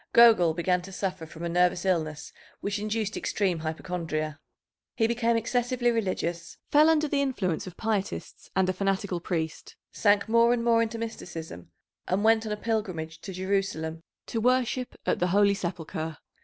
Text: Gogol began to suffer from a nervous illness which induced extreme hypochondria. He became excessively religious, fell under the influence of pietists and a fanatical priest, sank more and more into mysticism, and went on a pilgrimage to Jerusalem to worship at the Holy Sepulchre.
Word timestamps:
Gogol 0.13 0.55
began 0.55 0.81
to 0.81 0.91
suffer 0.91 1.27
from 1.27 1.43
a 1.43 1.47
nervous 1.47 1.85
illness 1.85 2.33
which 2.59 2.79
induced 2.79 3.15
extreme 3.15 3.59
hypochondria. 3.59 4.39
He 4.95 5.05
became 5.05 5.37
excessively 5.37 5.91
religious, 5.91 6.57
fell 6.71 6.89
under 6.89 7.07
the 7.07 7.21
influence 7.21 7.67
of 7.67 7.77
pietists 7.77 8.49
and 8.55 8.67
a 8.67 8.73
fanatical 8.73 9.19
priest, 9.19 9.75
sank 9.93 10.27
more 10.27 10.53
and 10.53 10.63
more 10.63 10.81
into 10.81 10.97
mysticism, 10.97 11.69
and 12.07 12.23
went 12.23 12.47
on 12.47 12.51
a 12.51 12.57
pilgrimage 12.57 13.21
to 13.21 13.31
Jerusalem 13.31 14.01
to 14.25 14.41
worship 14.41 14.95
at 15.05 15.19
the 15.19 15.27
Holy 15.27 15.53
Sepulchre. 15.53 16.17